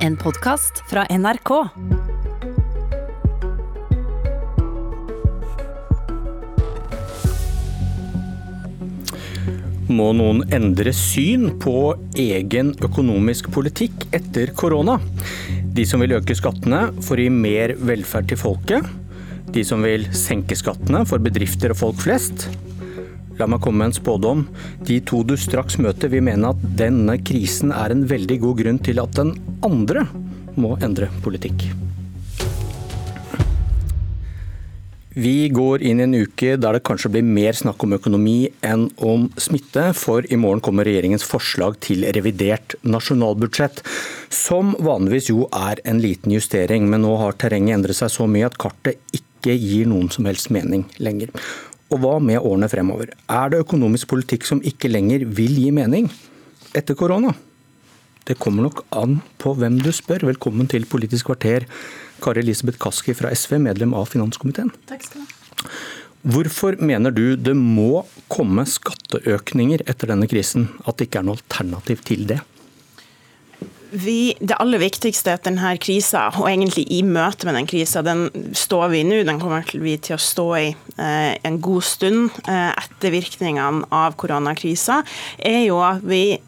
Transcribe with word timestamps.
En 0.00 0.16
podkast 0.16 0.78
fra 0.88 1.02
NRK. 1.12 1.50
Må 9.90 10.06
noen 10.16 10.40
endre 10.56 10.94
syn 10.96 11.50
på 11.60 11.74
egen 12.16 12.72
økonomisk 12.80 13.50
politikk 13.52 14.08
etter 14.16 14.54
korona? 14.56 14.96
De 15.76 15.84
som 15.84 16.00
vil 16.00 16.16
øke 16.16 16.38
skattene 16.38 16.86
får 17.04 17.26
gi 17.26 17.28
mer 17.36 17.76
velferd 17.76 18.32
til 18.32 18.40
folket. 18.40 18.88
De 19.52 19.66
som 19.68 19.84
vil 19.84 20.08
senke 20.16 20.56
skattene 20.56 21.04
for 21.04 21.20
bedrifter 21.20 21.76
og 21.76 21.82
folk 21.84 22.00
flest. 22.08 22.48
La 23.40 23.46
meg 23.48 23.62
komme 23.64 23.80
med 23.80 23.90
en 23.90 23.96
spådom. 23.96 24.42
De 24.84 24.98
to 25.00 25.22
du 25.24 25.32
straks 25.40 25.78
møter 25.80 26.12
vil 26.12 26.24
mene 26.26 26.52
at 26.52 26.64
denne 26.76 27.16
krisen 27.24 27.72
er 27.72 27.94
en 27.94 28.02
veldig 28.10 28.36
god 28.42 28.58
grunn 28.58 28.80
til 28.84 29.00
at 29.00 29.14
den 29.16 29.32
andre 29.64 30.04
må 30.60 30.74
endre 30.84 31.08
politikk. 31.24 31.70
Vi 35.10 35.48
går 35.50 35.82
inn 35.88 35.98
i 35.98 36.04
en 36.04 36.18
uke 36.20 36.52
der 36.60 36.76
det 36.76 36.84
kanskje 36.86 37.10
blir 37.16 37.24
mer 37.26 37.56
snakk 37.56 37.82
om 37.82 37.96
økonomi 37.96 38.36
enn 38.62 38.84
om 39.02 39.24
smitte, 39.40 39.88
for 39.98 40.28
i 40.28 40.38
morgen 40.38 40.62
kommer 40.62 40.86
regjeringens 40.86 41.26
forslag 41.26 41.80
til 41.82 42.04
revidert 42.14 42.76
nasjonalbudsjett, 42.86 43.82
som 44.30 44.76
vanligvis 44.78 45.32
jo 45.32 45.48
er 45.48 45.82
en 45.88 45.98
liten 46.04 46.36
justering, 46.36 46.86
men 46.92 47.02
nå 47.02 47.16
har 47.24 47.40
terrenget 47.40 47.80
endret 47.80 47.98
seg 47.98 48.12
så 48.14 48.28
mye 48.30 48.52
at 48.52 48.60
kartet 48.62 49.02
ikke 49.16 49.56
gir 49.56 49.90
noen 49.90 50.12
som 50.14 50.30
helst 50.30 50.52
mening 50.54 50.86
lenger. 51.02 51.34
Og 51.90 51.98
hva 51.98 52.18
med 52.22 52.38
årene 52.38 52.68
fremover? 52.70 53.10
Er 53.26 53.50
det 53.50 53.64
økonomisk 53.64 54.12
politikk 54.12 54.46
som 54.46 54.60
ikke 54.62 54.90
lenger 54.90 55.24
vil 55.26 55.56
gi 55.58 55.70
mening 55.74 56.06
etter 56.76 56.94
korona? 56.94 57.32
Det 58.28 58.36
kommer 58.38 58.68
nok 58.68 58.84
an 58.94 59.16
på 59.42 59.56
hvem 59.58 59.80
du 59.82 59.90
spør. 59.94 60.22
Velkommen 60.28 60.68
til 60.70 60.86
Politisk 60.86 61.32
kvarter, 61.32 61.66
Kari 62.22 62.44
Elisabeth 62.44 62.78
Kaski 62.78 63.16
fra 63.18 63.32
SV, 63.34 63.56
medlem 63.64 63.96
av 63.98 64.06
finanskomiteen. 64.12 64.70
Takk 64.86 65.02
skal 65.08 65.24
du 65.24 65.26
ha. 65.26 65.66
Hvorfor 66.30 66.76
mener 66.84 67.14
du 67.16 67.32
det 67.40 67.56
må 67.56 68.04
komme 68.30 68.66
skatteøkninger 68.68 69.82
etter 69.88 70.12
denne 70.12 70.28
krisen? 70.30 70.68
At 70.84 71.00
det 71.00 71.08
ikke 71.08 71.24
er 71.24 71.26
noe 71.26 71.40
alternativ 71.40 72.04
til 72.06 72.26
det? 72.28 72.38
Vi, 73.90 74.34
det 74.38 74.58
aller 74.62 74.80
viktigste 74.82 75.32
er 75.32 75.38
at 75.40 75.46
denne 75.48 75.72
krisa, 75.82 76.28
og 76.38 76.48
egentlig 76.50 76.84
i 76.94 77.00
møte 77.06 77.48
med 77.48 77.56
den 77.58 77.68
krisa, 77.70 78.02
den 78.06 78.28
står 78.56 78.90
vi 78.92 79.02
i 79.02 79.06
nå. 79.08 79.22
Den 79.26 79.40
kommer 79.42 79.66
vi 79.66 79.96
til 80.02 80.16
å 80.16 80.22
stå 80.22 80.46
i 80.58 80.68
eh, 80.70 81.32
en 81.46 81.58
god 81.62 81.86
stund 81.86 82.38
eh, 82.46 82.70
etter 82.70 83.14
virkningene 83.14 83.88
av 83.94 84.16
koronakrisa. 84.20 85.00
er 85.38 85.64
jo 85.66 85.80
at 85.82 86.04
vi 86.06 86.38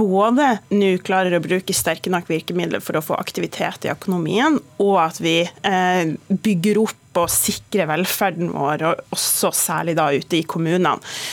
både 0.00 0.46
nå 0.72 0.94
klarer 1.04 1.36
å 1.36 1.42
bruke 1.44 1.76
sterke 1.76 2.12
nok 2.12 2.30
virkemidler 2.30 2.82
for 2.84 2.98
å 2.98 3.04
få 3.04 3.18
aktivitet 3.20 3.86
i 3.86 3.92
økonomien, 3.92 4.58
og 4.80 4.96
at 5.02 5.20
vi 5.22 5.42
eh, 5.44 6.16
bygger 6.28 6.80
opp 6.82 6.96
og 7.18 7.30
sikre 7.32 7.88
velferden 7.90 8.52
vår, 8.54 8.84
og 8.86 9.14
også 9.16 9.50
særlig 9.56 9.96
da 9.98 10.06
ute 10.14 10.38
i 10.38 10.44
kommunene, 10.46 10.92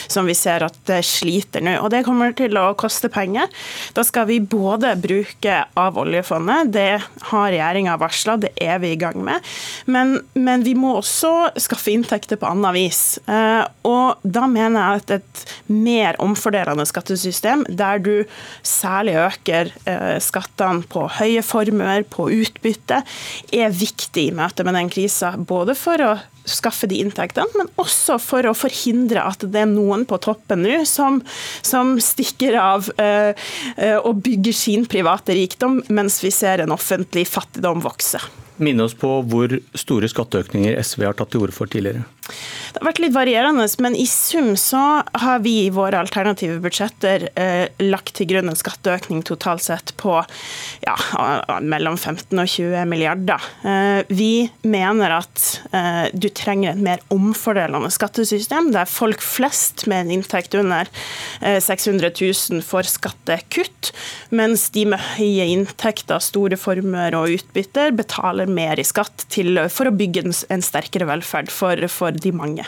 som 0.09 0.25
vi 0.25 0.33
ser 0.37 0.65
at 0.65 0.77
det 0.89 1.03
sliter 1.05 1.61
nå. 1.63 1.75
Og 1.83 1.91
Det 1.93 2.03
kommer 2.07 2.33
til 2.37 2.57
å 2.57 2.71
koste 2.79 3.11
penger. 3.13 3.49
Da 3.93 4.05
skal 4.07 4.27
vi 4.29 4.39
både 4.41 4.95
bruke 4.99 5.59
av 5.77 5.99
oljefondet, 6.01 6.73
det 6.73 6.89
har 7.29 7.51
regjeringa 7.53 7.97
varsla, 8.01 8.39
det 8.41 8.53
er 8.61 8.81
vi 8.81 8.95
i 8.95 8.99
gang 8.99 9.21
med, 9.23 9.45
men, 9.85 10.17
men, 10.33 10.65
vi 10.65 10.73
må 10.77 10.95
også 10.97 11.51
skaffe 11.61 11.93
inntekter 11.93 12.39
på 12.41 12.49
annet 12.49 12.73
vis. 12.75 13.01
Eh, 13.29 13.63
og 13.87 14.25
Da 14.27 14.47
mener 14.49 14.81
jeg 14.81 15.03
at 15.03 15.13
et 15.19 15.45
mer 15.71 16.17
omfordelende 16.23 16.85
skattesystem, 16.87 17.65
der 17.69 18.01
du 18.03 18.13
særlig 18.65 19.17
øker 19.21 19.73
eh, 19.89 20.17
skattene 20.23 20.85
på 20.89 21.07
høye 21.19 21.43
formuer, 21.45 22.05
på 22.07 22.29
utbytte, 22.33 23.03
er 23.53 23.75
viktig 23.75 24.29
i 24.29 24.35
møte 24.35 24.65
med 24.67 24.77
den 24.77 24.91
krisa. 24.93 25.35
både 25.37 25.75
for 25.75 26.01
å 26.03 26.15
skaffe 26.47 26.87
de 26.87 27.01
inntektene, 27.03 27.47
men 27.59 27.69
også 27.81 28.17
for 28.23 28.47
å 28.47 28.55
forhindre 28.57 29.23
at 29.27 29.43
det 29.43 29.63
er 29.63 29.69
noen 29.69 30.05
på 30.07 30.19
toppen 30.23 30.63
nå 30.63 30.79
som, 30.87 31.19
som 31.65 31.97
stikker 32.01 32.57
av 32.61 32.87
uh, 33.01 33.31
uh, 33.77 33.97
og 34.07 34.23
bygger 34.25 34.55
sin 34.55 34.87
private 34.89 35.35
rikdom, 35.37 35.81
mens 35.91 36.21
vi 36.23 36.31
ser 36.33 36.63
en 36.63 36.75
offentlig 36.75 37.27
fattigdom 37.29 37.83
vokse. 37.83 38.21
Minne 38.63 38.87
oss 38.87 38.95
på 38.97 39.19
hvor 39.29 39.59
store 39.77 40.09
skatteøkninger 40.09 40.79
SV 40.81 41.09
har 41.09 41.17
tatt 41.17 41.35
til 41.35 41.45
orde 41.45 41.53
for 41.57 41.69
tidligere. 41.69 42.07
Har 42.77 42.91
vært 42.91 42.99
litt 43.01 43.15
varierende, 43.15 43.65
men 43.81 43.95
i 43.97 44.05
sum 44.05 44.51
så 44.59 45.01
har 45.17 45.39
vi 45.41 45.53
i 45.63 45.69
våre 45.73 45.97
alternative 45.97 46.59
budsjetter 46.61 47.23
eh, 47.33 47.63
lagt 47.81 48.13
til 48.19 48.29
grunn 48.29 48.51
en 48.51 48.59
skatteøkning 48.59 49.23
totalt 49.25 49.63
sett 49.65 49.95
på 49.97 50.13
ja, 50.83 50.93
mellom 51.63 51.97
15 51.97 52.37
og 52.37 52.51
20 52.53 52.85
milliarder. 52.89 53.47
Eh, 53.65 54.03
vi 54.13 54.45
mener 54.61 55.15
at 55.15 55.45
eh, 55.71 56.13
du 56.13 56.29
trenger 56.29 56.75
et 56.75 56.83
mer 56.85 57.01
omfordelende 57.13 57.89
skattesystem, 57.93 58.69
der 58.75 58.85
folk 58.89 59.25
flest 59.25 59.87
med 59.89 60.05
en 60.05 60.13
inntekt 60.19 60.53
under 60.59 60.91
600 61.41 62.11
eh, 62.11 62.21
000 62.21 62.61
får 62.67 62.91
skattekutt, 62.93 63.91
mens 64.29 64.67
de 64.77 64.85
med 64.93 65.01
høye 65.15 65.49
inntekter, 65.55 66.21
store 66.21 66.61
formuer 66.61 67.17
og 67.17 67.39
utbytter 67.39 67.95
betaler 67.97 68.45
mer 68.45 68.77
i 68.77 68.85
skatt 68.85 69.25
til, 69.33 69.63
for 69.73 69.89
å 69.89 69.97
bygge 69.97 70.27
en, 70.27 70.39
en 70.53 70.65
sterkere 70.65 71.09
velferd 71.09 71.49
for, 71.49 71.89
for 71.89 72.13
de 72.13 72.37
mange. 72.37 72.66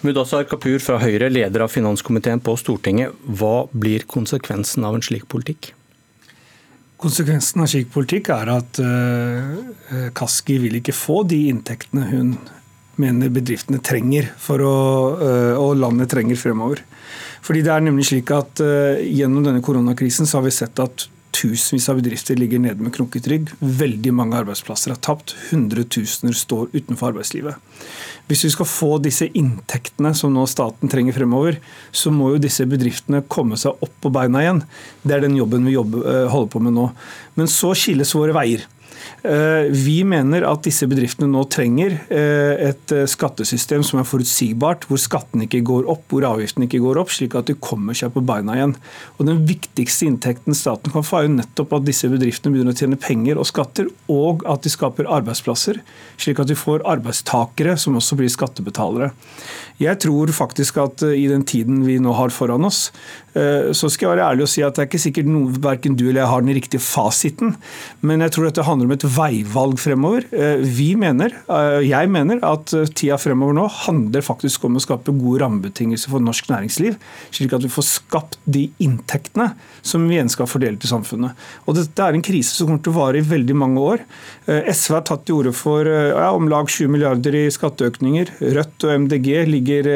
Mudassar 0.00 0.46
Kapur 0.48 0.80
fra 0.80 0.96
Høyre, 1.02 1.28
leder 1.28 1.66
av 1.66 1.72
finanskomiteen 1.72 2.40
på 2.40 2.54
Stortinget. 2.56 3.12
Hva 3.36 3.68
blir 3.72 4.06
konsekvensen 4.08 4.86
av 4.88 4.96
en 4.96 5.04
slik 5.04 5.26
politikk? 5.28 5.74
Konsekvensen 7.00 7.60
av 7.64 7.68
slik 7.72 7.90
politikk 7.92 8.30
er 8.32 8.52
at 8.54 8.80
uh, 8.80 10.08
Kaski 10.16 10.56
vil 10.62 10.80
ikke 10.80 10.96
få 10.96 11.20
de 11.28 11.42
inntektene 11.52 12.08
hun 12.08 12.32
mener 13.00 13.32
bedriftene 13.32 13.80
trenger 13.84 14.28
for 14.40 14.64
å, 14.64 14.74
uh, 15.20 15.54
og 15.60 15.76
landet 15.80 16.12
trenger 16.12 16.40
fremover. 16.40 16.80
Fordi 17.44 17.64
det 17.64 17.72
er 17.72 17.84
nemlig 17.84 18.04
slik 18.10 18.28
at 18.36 18.60
Gjennom 19.00 19.46
denne 19.46 19.62
koronakrisen 19.64 20.28
så 20.28 20.38
har 20.38 20.44
vi 20.44 20.52
sett 20.52 20.80
at 20.82 21.06
Tusenvis 21.36 21.88
av 21.88 22.00
bedrifter 22.00 22.38
ligger 22.38 22.58
nede 22.62 22.82
med 22.82 22.92
krukket 22.94 23.28
rygg. 23.30 23.50
Veldig 23.60 24.12
mange 24.16 24.38
arbeidsplasser 24.40 24.94
er 24.94 25.00
tapt. 25.02 25.36
Hundretusener 25.50 26.34
står 26.36 26.72
utenfor 26.74 27.12
arbeidslivet. 27.12 27.60
Hvis 28.30 28.44
vi 28.46 28.50
skal 28.54 28.68
få 28.70 28.90
disse 29.02 29.28
inntektene 29.38 30.12
som 30.16 30.34
nå 30.34 30.44
staten 30.50 30.90
trenger 30.90 31.16
fremover, 31.16 31.60
så 31.90 32.12
må 32.14 32.32
jo 32.34 32.42
disse 32.42 32.66
bedriftene 32.70 33.22
komme 33.30 33.58
seg 33.60 33.78
opp 33.82 33.94
på 34.02 34.12
beina 34.14 34.42
igjen. 34.42 34.64
Det 35.02 35.16
er 35.16 35.24
den 35.26 35.38
jobben 35.38 35.66
vi 35.66 35.76
jobber, 35.76 36.04
eh, 36.06 36.28
holder 36.30 36.52
på 36.52 36.62
med 36.66 36.76
nå. 36.76 36.90
Men 37.34 37.50
så 37.50 37.74
skilles 37.74 38.14
våre 38.14 38.34
veier. 38.36 38.66
Eh, 39.20 39.68
vi 39.68 40.00
mener 40.08 40.46
at 40.48 40.64
disse 40.64 40.86
bedriftene 40.88 41.28
nå 41.28 41.42
trenger 41.52 41.92
eh, 42.08 42.70
et 42.70 42.92
eh, 42.94 43.08
skattesystem 43.10 43.82
som 43.84 44.00
er 44.00 44.08
forutsigbart, 44.08 44.86
hvor 44.88 45.00
skatten 45.00 45.44
ikke 45.44 45.60
går 45.66 45.88
opp, 45.92 46.06
hvor 46.08 46.24
avgiften 46.30 46.64
ikke 46.64 46.80
går 46.80 47.02
opp, 47.02 47.12
slik 47.12 47.36
at 47.36 47.50
de 47.50 47.56
kommer 47.60 47.96
seg 47.96 48.14
på 48.14 48.24
beina 48.24 48.56
igjen. 48.56 48.74
Og 49.18 49.28
Den 49.28 49.42
viktigste 49.48 50.08
inntekten 50.08 50.56
staten 50.56 50.94
kan 50.94 51.04
få, 51.04 51.20
er 51.20 51.28
jo 51.28 51.34
nettopp 51.36 51.76
at 51.76 51.88
disse 51.88 52.08
bedriftene 52.08 52.54
begynner 52.54 52.76
å 52.76 52.80
tjene 52.80 53.00
penger 53.00 53.40
og 53.40 53.48
skatter, 53.50 53.90
og 54.08 54.46
at 54.48 54.64
de 54.64 54.72
skaper 54.72 55.10
arbeidsplasser, 55.10 55.82
slik 56.20 56.40
at 56.40 56.52
vi 56.52 56.58
får 56.58 56.86
arbeidstakere 56.88 57.76
som 57.80 58.00
også 58.00 58.16
blir 58.20 58.32
skattebetalere. 58.32 59.12
Jeg 59.80 60.00
tror 60.00 60.32
faktisk 60.36 60.80
at 60.80 61.04
i 61.08 61.26
den 61.28 61.44
tiden 61.48 61.84
vi 61.86 61.98
nå 62.00 62.12
har 62.16 62.32
foran 62.32 62.66
oss, 62.68 62.88
så 63.32 63.88
skal 63.88 64.04
jeg 64.04 64.10
være 64.10 64.26
ærlig 64.26 64.44
og 64.44 64.50
si 64.50 64.64
at 64.66 64.74
det 64.76 64.82
er 64.82 64.88
ikke 64.90 65.00
sikkert 65.00 65.28
noe, 65.30 65.54
verken 65.62 65.94
du 65.96 66.02
eller 66.08 66.24
jeg 66.24 66.30
har 66.32 66.44
den 66.44 66.56
riktige 66.58 66.82
fasiten, 66.84 67.54
men 68.04 68.24
jeg 68.26 68.34
tror 68.34 68.48
dette 68.48 68.66
handler 68.66 68.90
om 68.90 68.96
et 68.96 69.06
veivalg 69.16 69.78
fremover. 69.80 70.24
Eh, 70.34 70.60
vi 70.62 70.94
mener, 70.98 71.32
eh, 71.48 71.80
jeg 71.88 72.10
mener 72.12 72.40
at 72.46 72.72
eh, 72.76 72.88
tida 72.96 73.18
fremover 73.20 73.56
nå 73.56 73.66
handler 73.86 74.24
faktisk 74.24 74.64
om 74.68 74.76
å 74.78 74.82
skape 74.82 75.14
gode 75.16 75.42
rammebetingelser 75.42 76.12
for 76.12 76.24
norsk 76.24 76.50
næringsliv, 76.50 76.98
slik 77.34 77.54
at 77.56 77.64
vi 77.64 77.72
får 77.72 77.86
skapt 77.88 78.38
de 78.44 78.66
inntektene 78.82 79.50
som 79.82 80.06
vi 80.06 80.18
igjen 80.18 80.30
skal 80.32 80.50
fordele 80.50 80.80
til 80.80 80.92
samfunnet. 80.92 81.38
Og 81.66 81.78
Dette 81.80 82.06
er 82.06 82.16
en 82.16 82.24
krise 82.24 82.54
som 82.54 82.68
kommer 82.68 82.84
til 82.84 82.94
å 82.94 83.00
vare 83.00 83.20
i 83.20 83.26
veldig 83.26 83.56
mange 83.56 83.80
år. 83.80 84.04
SV 84.46 84.98
har 84.98 85.04
tatt 85.08 85.24
til 85.28 85.40
orde 85.40 85.54
for 85.56 85.86
ja, 85.86 86.30
om 86.34 86.48
lag 86.50 86.68
20 86.68 86.90
milliarder 86.92 87.36
i 87.38 87.44
skatteøkninger. 87.52 88.34
Rødt 88.56 88.86
og 88.86 89.06
MDG 89.06 89.30
ligger 89.48 89.88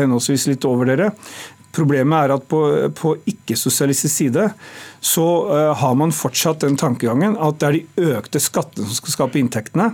henholdsvis 0.00 0.48
litt 0.50 0.66
over 0.68 0.90
dere. 0.90 1.12
Problemet 1.74 2.26
er 2.26 2.34
at 2.36 2.48
på, 2.50 2.60
på 2.96 3.14
ikke-sosialistisk 3.30 4.14
side 4.14 4.48
så 5.04 5.26
uh, 5.50 5.72
har 5.80 5.94
man 5.98 6.14
fortsatt 6.14 6.64
den 6.64 6.78
tankegangen 6.80 7.36
at 7.36 7.60
det 7.60 7.68
er 7.68 7.78
de 7.78 8.10
økte 8.14 8.42
skattene 8.42 8.86
som 8.88 9.00
skal 9.00 9.16
skape 9.18 9.40
inntektene, 9.40 9.92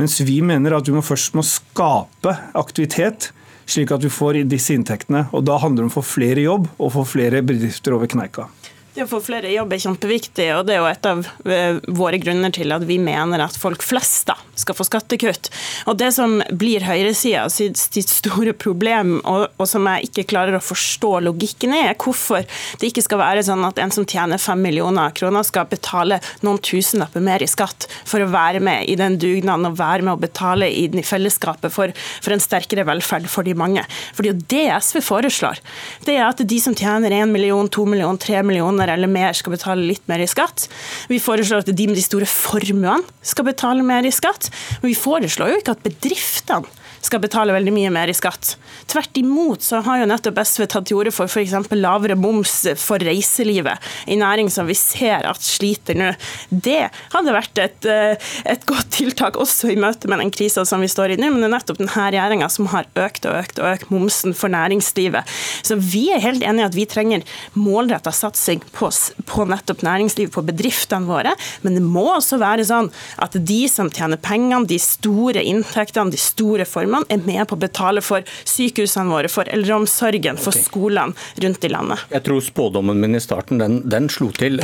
mens 0.00 0.20
vi 0.22 0.40
mener 0.44 0.76
at 0.76 0.88
vi 0.88 0.96
må 0.96 1.04
først 1.04 1.38
må 1.38 1.44
skape 1.46 2.36
aktivitet 2.58 3.32
slik 3.72 3.92
at 3.94 4.04
vi 4.04 4.10
får 4.12 4.42
disse 4.50 4.74
inntektene. 4.74 5.26
og 5.32 5.46
Da 5.46 5.58
handler 5.62 5.84
det 5.84 5.88
om 5.88 5.94
å 5.94 6.00
få 6.00 6.06
flere 6.18 6.44
jobb 6.44 6.68
og 6.76 6.92
få 6.96 7.06
flere 7.14 7.42
bedrifter 7.46 7.96
over 7.96 8.10
kneika. 8.10 8.48
Det 8.92 9.06
å 9.06 9.08
få 9.08 9.22
flere 9.24 9.48
i 9.48 9.54
jobb 9.54 9.70
er 9.72 9.80
kjempeviktig, 9.80 10.46
og 10.52 10.66
det 10.68 10.74
er 10.74 10.82
jo 10.82 10.88
et 10.90 11.06
av 11.08 11.20
eh, 11.48 11.78
våre 11.96 12.18
grunner 12.20 12.52
til 12.52 12.74
at 12.74 12.82
vi 12.84 12.98
mener 13.00 13.40
at 13.40 13.54
folk 13.56 13.80
flest 13.80 14.26
da, 14.28 14.34
skal 14.52 14.76
få 14.76 14.84
skattekutt. 14.84 15.48
Og 15.88 15.96
Det 15.96 16.10
som 16.12 16.34
blir 16.60 16.84
høyresida 16.84 17.46
sitt 17.48 18.10
store 18.12 18.52
problem, 18.52 19.14
og, 19.24 19.46
og, 19.56 19.64
som 19.70 19.88
jeg 19.88 20.10
ikke 20.10 20.26
klarer 20.34 20.58
å 20.58 20.60
forstå 20.60 21.12
logikken 21.24 21.72
i, 21.72 21.80
er 21.88 21.96
hvorfor 21.96 22.44
det 22.82 22.90
ikke 22.90 23.04
skal 23.06 23.22
være 23.22 23.46
sånn 23.46 23.64
at 23.64 23.80
en 23.80 23.94
som 23.96 24.04
tjener 24.04 24.42
fem 24.42 24.60
millioner 24.60 25.16
kroner, 25.16 25.46
skal 25.48 25.70
betale 25.72 26.20
noen 26.44 26.60
tusenlapper 26.60 27.24
mer 27.24 27.40
i 27.40 27.48
skatt 27.48 27.88
for 28.04 28.20
å 28.20 28.28
være 28.28 28.60
med 28.60 28.92
i 28.92 28.98
den 29.00 29.16
dugnaden 29.16 29.70
og 29.70 29.80
være 29.80 30.04
med 30.04 30.18
å 30.18 30.20
betale 30.20 30.68
i 30.68 30.84
fellesskapet 31.00 31.72
for, 31.72 31.96
for 32.20 32.36
en 32.36 32.44
sterkere 32.44 32.84
velferd 32.90 33.30
for 33.32 33.48
de 33.48 33.56
mange. 33.56 33.86
For 34.12 34.20
det 34.20 34.34
er 34.34 34.36
jo 34.36 34.52
det 34.52 34.84
SV 34.84 35.00
foreslår. 35.08 35.64
Det 36.04 36.18
er 36.18 36.28
at 36.28 36.44
de 36.44 36.60
som 36.60 36.76
tjener 36.76 37.16
én 37.22 37.32
million, 37.32 37.72
to 37.72 37.88
millioner, 37.88 38.20
tre 38.20 38.44
millioner 38.44 38.81
kroner 38.82 38.96
eller 38.96 39.10
mer 39.10 39.32
skal 39.34 39.54
betale 39.54 39.86
litt 39.86 40.06
mer 40.08 40.20
i 40.20 40.28
skatt. 40.28 40.68
Vi 41.08 41.20
foreslår 41.20 41.62
at 41.62 41.70
de 41.72 41.86
med 41.86 41.96
de 41.96 42.02
store 42.02 42.26
formuene 42.26 43.02
skal 43.22 43.46
betale 43.46 43.82
mer 43.82 44.04
i 44.04 44.12
skatt. 44.12 44.50
Men 44.82 44.92
vi 44.92 44.98
foreslår 44.98 45.52
jo 45.52 45.60
ikke 45.60 45.76
at 45.76 45.84
bedriftene 45.84 46.66
skal 47.02 47.22
betale 47.22 47.54
veldig 47.54 47.72
mye 47.74 47.90
mer 47.94 48.10
i 48.10 48.16
skatt. 48.16 48.54
Tvert 48.90 49.18
imot 49.18 49.64
så 49.64 49.80
har 49.86 50.00
jo 50.00 50.08
nettopp 50.10 50.38
SV 50.42 50.66
tatt 50.70 50.86
til 50.88 51.00
orde 51.00 51.12
for 51.14 51.30
f.eks. 51.30 51.54
lavere 51.74 52.16
moms 52.18 52.54
for 52.80 53.02
reiselivet, 53.02 53.82
i 54.06 54.16
næring 54.20 54.50
som 54.52 54.68
vi 54.70 54.76
ser 54.78 55.26
at 55.28 55.42
sliter 55.42 55.98
nå. 55.98 56.12
Det 56.50 56.86
hadde 57.14 57.34
vært 57.34 57.62
et, 57.62 57.88
eh, 57.90 58.30
et 58.54 58.66
godt 58.68 58.92
tiltak 58.94 59.38
også 59.40 59.72
i 59.72 59.78
møte 59.80 60.10
med 60.10 60.22
den 60.22 60.32
krisa 60.34 60.64
som 60.68 60.82
vi 60.84 60.90
står 60.90 61.14
i 61.14 61.18
nå, 61.20 61.32
men 61.32 61.42
det 61.42 61.50
er 61.50 61.54
nettopp 61.56 61.80
denne 61.82 62.06
regjeringa 62.12 62.48
som 62.52 62.70
har 62.72 62.88
økt 62.94 63.26
og 63.28 63.38
økt 63.40 63.60
og 63.62 63.70
økt 63.72 63.92
momsen 63.94 64.36
for 64.36 64.52
næringslivet. 64.52 65.28
Så 65.66 65.78
vi 65.80 66.08
er 66.14 66.22
helt 66.22 66.46
enige 66.46 66.66
i 66.66 66.70
at 66.70 66.78
vi 66.78 66.86
trenger 66.88 67.26
målretta 67.58 68.12
satsing 68.14 68.62
på, 68.76 68.90
på 69.26 69.48
nettopp 69.50 69.82
næringslivet, 69.86 70.34
på 70.34 70.46
bedriftene 70.46 71.10
våre, 71.10 71.34
men 71.66 71.78
det 71.78 71.84
må 71.84 72.06
også 72.14 72.38
være 72.42 72.66
sånn 72.68 72.92
at 73.22 73.34
de 73.34 73.60
som 73.70 73.90
tjener 73.92 74.20
pengene, 74.22 74.66
de 74.68 74.78
store 74.82 75.42
inntektene, 75.48 76.12
de 76.12 76.20
store 76.20 76.66
formene, 76.68 76.91
man 76.92 77.06
er 77.12 77.22
med 77.24 77.44
på 77.48 77.56
å 77.58 77.62
betale 77.62 78.02
for 78.04 78.26
sykehusene 78.48 79.12
våre, 79.12 79.30
for 79.32 79.48
eldreomsorgen, 79.52 80.40
for 80.40 80.54
okay. 80.54 80.66
skolene 80.66 81.44
rundt 81.44 81.64
i 81.64 81.72
landet. 81.72 82.04
Jeg 82.12 82.26
tror 82.26 82.42
spådommen 82.44 83.00
min 83.00 83.18
i 83.18 83.22
starten, 83.22 83.62
den, 83.62 83.80
den 83.88 84.10
slo 84.12 84.30
til. 84.36 84.60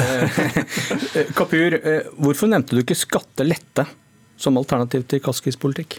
Kapur, 1.39 1.79
eh, 1.79 2.13
hvorfor 2.21 2.53
nevnte 2.53 2.77
du 2.77 2.85
ikke 2.85 2.99
skattelette 2.99 3.89
som 4.39 4.61
alternativ 4.61 5.09
til 5.11 5.25
Kaskis 5.25 5.59
politikk? 5.61 5.99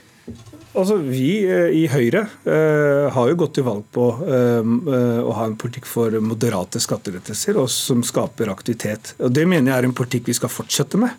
Altså, 0.78 1.00
Vi 1.02 1.32
eh, 1.50 1.72
i 1.74 1.86
Høyre 1.90 2.28
eh, 2.46 3.08
har 3.14 3.30
jo 3.32 3.38
gått 3.42 3.56
til 3.58 3.66
valg 3.66 3.88
på 3.96 4.06
eh, 4.22 4.62
eh, 4.62 5.22
å 5.26 5.34
ha 5.40 5.48
en 5.50 5.58
politikk 5.60 5.90
for 5.90 6.14
moderate 6.22 6.82
skattelettelser 6.84 7.58
og 7.58 7.72
som 7.74 8.04
skaper 8.06 8.52
aktivitet. 8.54 9.16
Og 9.18 9.34
Det 9.34 9.48
mener 9.50 9.72
jeg 9.72 9.78
er 9.80 9.90
en 9.90 9.98
politikk 9.98 10.30
vi 10.30 10.38
skal 10.38 10.54
fortsette 10.54 11.02
med. 11.02 11.16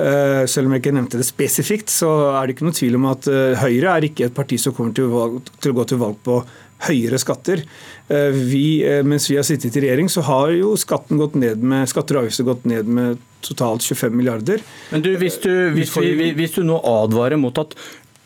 Eh, 0.00 0.42
selv 0.48 0.68
om 0.68 0.72
jeg 0.72 0.80
ikke 0.80 0.94
nevnte 0.96 1.20
det 1.20 1.28
spesifikt, 1.28 1.92
så 1.92 2.10
er 2.32 2.46
det 2.46 2.56
ikke 2.56 2.64
noe 2.64 2.76
tvil 2.76 2.96
om 2.96 3.08
at 3.10 3.28
eh, 3.28 3.60
Høyre 3.60 3.96
er 3.96 4.06
ikke 4.08 4.28
et 4.30 4.36
parti 4.36 4.56
som 4.60 4.72
kommer 4.76 4.94
til 4.96 5.12
å, 5.12 5.26
til 5.60 5.74
å 5.74 5.76
gå 5.76 5.84
til 5.90 6.00
valg 6.00 6.20
på 6.24 6.38
høyere 6.86 7.20
skatter. 7.20 7.60
Eh, 8.08 8.38
vi, 8.48 8.64
mens 9.06 9.28
vi 9.30 9.36
har 9.38 9.46
sittet 9.46 9.76
i 9.76 9.84
regjering, 9.84 10.08
så 10.12 10.24
har 10.26 10.54
jo 10.56 10.72
skatten 10.80 11.20
gått 11.20 11.36
ned 11.38 11.60
med, 11.60 11.84
skatter 11.92 12.18
og 12.18 12.24
avgifter 12.24 12.48
gått 12.48 12.64
ned 12.72 12.88
med 12.88 13.20
totalt 13.44 13.84
25 13.84 14.16
milliarder. 14.16 14.64
Men 14.94 15.04
du, 15.04 15.12
hvis, 15.20 15.36
du, 15.44 15.52
hvis, 15.76 15.92
vi, 16.00 16.32
hvis 16.38 16.56
du 16.56 16.62
nå 16.66 16.80
advarer 16.88 17.40
mot 17.40 17.60
at 17.60 17.76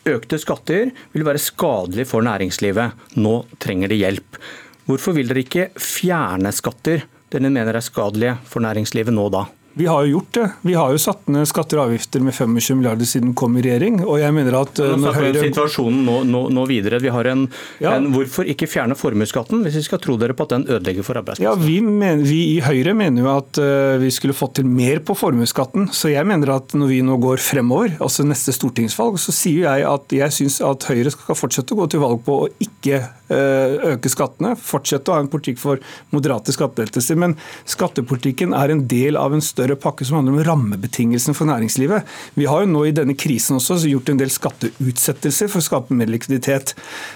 økte 0.07 0.39
skatter 0.39 0.93
vil 1.11 1.27
være 1.27 1.41
skadelig 1.41 2.07
for 2.07 2.23
næringslivet, 2.23 3.07
nå 3.19 3.41
trenger 3.59 3.91
de 3.91 3.99
hjelp. 4.05 4.39
Hvorfor 4.87 5.17
vil 5.17 5.27
dere 5.27 5.43
ikke 5.43 5.69
fjerne 5.83 6.53
skatter 6.55 7.03
dere 7.27 7.49
mener 7.51 7.75
er 7.75 7.83
skadelige 7.83 8.37
for 8.47 8.63
næringslivet 8.63 9.11
nå 9.11 9.25
da? 9.33 9.43
Vi 9.77 9.85
har 9.85 10.05
jo 10.05 10.17
gjort 10.17 10.33
det. 10.33 10.45
Vi 10.61 10.73
har 10.73 10.93
jo 10.93 10.99
satt 11.01 11.27
ned 11.29 11.45
skatter 11.49 11.77
og 11.77 11.91
avgifter 11.91 12.23
med 12.23 12.33
25 12.33 12.79
milliarder 12.79 13.05
siden 13.05 13.31
vi 13.31 13.37
kom 13.37 13.57
i 13.59 13.63
regjering. 13.65 13.99
og 14.05 14.17
jeg 14.17 14.33
mener 14.33 14.57
at... 14.57 14.79
Nå 14.97 15.11
Høyre... 15.13 15.43
situasjonen 15.43 15.99
nå, 16.07 16.15
nå, 16.25 16.41
nå, 16.53 16.63
videre. 16.69 16.99
Vi 17.03 17.11
har 17.13 17.29
en, 17.29 17.45
ja. 17.83 17.93
en, 17.93 18.09
Hvorfor 18.15 18.47
ikke 18.49 18.69
fjerne 18.69 18.97
formuesskatten, 18.97 19.61
hvis 19.65 19.77
vi 19.77 19.83
skal 19.85 20.01
tro 20.01 20.17
dere 20.17 20.33
på 20.37 20.47
at 20.47 20.55
den 20.55 20.65
ødelegger 20.65 21.05
for 21.05 21.21
arbeidsplasser? 21.21 21.45
Ja, 21.45 21.53
vi, 21.61 21.77
mener, 21.85 22.23
vi, 22.25 22.39
i 22.55 22.57
Høyre 22.65 22.95
mener 22.97 23.25
jo 23.25 23.29
at 23.35 23.61
uh, 23.61 23.99
vi 24.01 24.09
skulle 24.13 24.35
fått 24.37 24.57
til 24.57 24.69
mer 24.69 25.03
på 25.05 25.17
formuesskatten. 25.17 25.91
Så 25.93 26.11
jeg 26.13 26.25
mener 26.27 26.55
at 26.55 26.73
når 26.77 26.91
vi 26.95 27.03
nå 27.05 27.19
går 27.21 27.43
fremover, 27.43 27.93
altså 28.01 28.25
neste 28.25 28.55
stortingsvalg, 28.55 29.19
så 29.21 29.35
sier 29.35 29.67
jeg 29.67 29.85
at 29.91 30.17
jeg 30.17 30.37
syns 30.39 30.59
at 30.65 30.89
Høyre 30.89 31.13
skal 31.13 31.37
fortsette 31.37 31.75
å 31.75 31.81
gå 31.83 31.89
til 31.93 32.01
valg 32.01 32.25
på 32.25 32.41
å 32.47 32.49
ikke 32.63 33.03
uh, 33.29 33.93
øke 33.93 34.11
skattene. 34.11 34.55
Fortsette 34.57 35.11
å 35.11 35.17
ha 35.17 35.23
en 35.23 35.31
politikk 35.31 35.61
for 35.61 35.81
moderate 36.15 36.55
skattelettelser. 36.55 37.19
Men 37.19 37.37
skattepolitikken 37.69 38.55
er 38.57 38.73
en 38.73 38.85
del 38.89 39.19
av 39.19 39.35
en 39.35 39.43
større 39.43 39.66
større 39.67 39.79
pakke 39.81 40.05
som 40.05 40.17
handler 40.17 40.37
om 40.37 40.43
rammebetingelsene 40.47 41.35
for 41.35 41.47
næringslivet. 41.49 42.05
Vi 42.35 42.47
har 42.47 42.63
jo 42.63 42.71
nå 42.71 42.85
i 42.87 42.93
denne 42.95 43.15
krisen 43.17 43.57
også 43.57 43.79
gjort 43.87 44.09
en 44.09 44.19
del 44.21 44.31
skatteutsettelser 44.31 45.49
for 45.51 45.59
å 45.59 45.65
skape 45.65 45.93
mer 45.97 46.07
likviditet. 46.07 46.73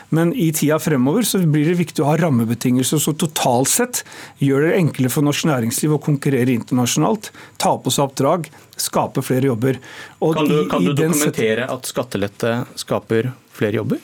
Men 0.09 0.33
i 0.33 0.51
tida 0.51 0.79
fremover 0.79 1.23
så 1.27 1.41
blir 1.41 1.69
det 1.69 1.79
viktig 1.79 2.03
å 2.03 2.09
ha 2.11 2.17
rammebetingelser 2.19 2.99
som 2.99 3.15
totalt 3.15 3.71
sett 3.71 4.03
gjør 4.39 4.67
det 4.67 4.77
enklere 4.79 5.13
for 5.13 5.25
norsk 5.25 5.47
næringsliv 5.47 5.95
å 5.95 6.01
konkurrere 6.01 6.51
internasjonalt, 6.53 7.31
ta 7.61 7.75
på 7.77 7.93
seg 7.93 8.09
oppdrag, 8.09 8.49
skape 8.75 9.23
flere 9.23 9.51
jobber. 9.51 9.79
Og 10.19 10.35
kan 10.35 10.49
du, 10.49 10.57
kan 10.71 10.83
du 10.83 10.93
dokumentere 10.95 11.69
at 11.71 11.87
skattelette 11.87 12.63
skaper 12.79 13.31
flere 13.55 13.81
jobber? 13.81 14.01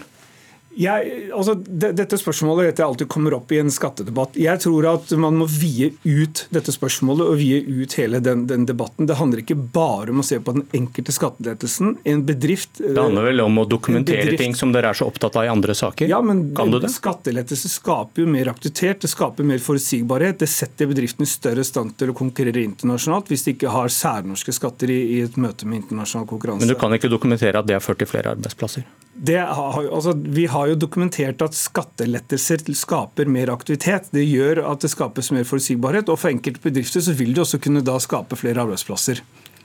Jeg, 0.78 1.30
altså, 1.34 1.56
det, 1.58 1.92
dette 1.98 2.20
spørsmålet 2.22 2.68
vet 2.68 2.80
jeg 2.82 2.86
alltid 2.86 3.10
kommer 3.10 3.34
opp 3.34 3.50
i 3.52 3.58
en 3.58 3.72
skattedebatt. 3.74 4.36
Jeg 4.38 4.62
tror 4.62 4.86
at 4.92 5.14
man 5.18 5.40
må 5.40 5.48
vie 5.50 5.90
ut 6.06 6.44
dette 6.54 6.74
spørsmålet 6.74 7.32
og 7.32 7.40
vie 7.40 7.64
ut 7.66 7.96
hele 7.98 8.20
den, 8.22 8.44
den, 8.50 8.68
debatten. 8.70 9.08
Det 9.10 9.18
handler 9.18 9.42
ikke 9.42 9.58
bare 9.58 10.14
om 10.14 10.22
å 10.22 10.26
se 10.28 10.38
på 10.38 10.54
den 10.54 10.68
enkelte 10.78 11.16
skattelettelsen. 11.16 11.96
En 12.06 12.22
bedrift 12.28 12.78
Det 12.84 12.94
handler 12.94 13.32
vel 13.32 13.42
om 13.48 13.58
å 13.64 13.66
dokumentere 13.70 14.38
ting 14.38 14.54
som 14.58 14.76
dere 14.76 14.92
er 14.94 15.00
så 15.00 15.08
opptatt 15.10 15.40
av 15.42 15.48
i 15.48 15.52
andre 15.52 15.74
saker? 15.78 16.12
Ja, 16.12 16.22
men? 16.22 16.46
Skattelettelse 16.94 17.74
skaper 17.74 18.26
jo 18.26 18.30
mer 18.30 18.54
aktivitet, 18.54 19.02
det 19.02 19.10
skaper 19.10 19.48
mer 19.48 19.64
forutsigbarhet. 19.64 20.38
Det 20.44 20.52
setter 20.52 20.92
bedriften 20.94 21.26
i 21.26 21.32
større 21.32 21.66
stand 21.66 21.98
til 21.98 22.14
å 22.14 22.18
konkurrere 22.18 22.62
internasjonalt 22.62 23.34
hvis 23.34 23.48
de 23.48 23.58
ikke 23.58 23.74
har 23.74 23.90
særnorske 23.94 24.54
skatter 24.54 24.94
i, 24.94 25.02
i 25.18 25.20
et 25.26 25.42
møte 25.42 25.66
med 25.66 25.82
internasjonal 25.82 26.30
konkurranse. 26.30 26.66
Men 26.66 26.76
du 26.76 26.78
kan 26.78 26.94
ikke 26.94 27.10
dokumentere 27.10 27.58
at 27.58 27.70
det 27.70 27.80
har 27.80 27.86
ført 27.86 28.04
til 28.04 28.14
flere 28.14 28.38
arbeidsplasser? 28.38 28.86
Har, 29.26 29.88
altså, 29.90 30.14
vi 30.14 30.46
har 30.46 30.68
jo 30.70 30.78
dokumentert 30.78 31.42
at 31.42 31.56
skattelettelser 31.58 32.62
skaper 32.78 33.26
mer 33.26 33.50
aktivitet. 33.50 34.12
Det 34.14 34.22
gjør 34.28 34.62
at 34.70 34.86
det 34.86 34.92
skapes 34.94 35.32
mer 35.34 35.48
forutsigbarhet. 35.48 36.12
Og 36.14 36.20
for 36.22 36.30
enkelte 36.30 36.62
bedrifter 36.62 37.02
så 37.02 37.16
vil 37.18 37.34
det 37.34 37.42
også 37.42 37.60
kunne 37.64 37.82
da 37.86 37.98
skape 38.04 38.38
flere 38.38 38.62
arbeidsplasser. 38.62 39.24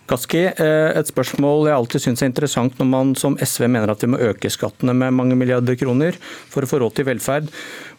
Kaski, 0.09 0.47
eh, 0.51 0.91
et 0.99 1.09
spørsmål 1.09 1.69
jeg 1.69 1.77
alltid 1.77 2.03
syns 2.03 2.23
er 2.23 2.31
interessant 2.33 2.81
når 2.81 2.89
man 2.91 3.13
som 3.17 3.37
SV 3.39 3.69
mener 3.71 3.93
at 3.93 4.03
vi 4.03 4.11
må 4.11 4.19
øke 4.19 4.51
skattene 4.51 4.95
med 4.99 5.15
mange 5.15 5.37
milliarder 5.39 5.79
kroner 5.79 6.17
for 6.51 6.65
å 6.65 6.69
få 6.69 6.81
råd 6.83 6.97
til 6.97 7.07
velferd. 7.07 7.53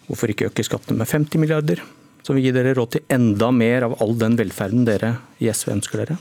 Hvorfor 0.10 0.34
ikke 0.34 0.50
øke 0.50 0.66
skattene 0.68 1.00
med 1.00 1.08
50 1.08 1.40
milliarder, 1.40 1.80
som 2.26 2.36
vil 2.36 2.50
gi 2.50 2.56
dere 2.56 2.76
råd 2.76 2.98
til 2.98 3.06
enda 3.14 3.54
mer 3.56 3.88
av 3.88 3.96
all 4.04 4.18
den 4.20 4.36
velferden 4.42 4.84
dere 4.90 5.16
i 5.40 5.48
SV 5.54 5.78
ønsker 5.78 6.04
dere? 6.04 6.20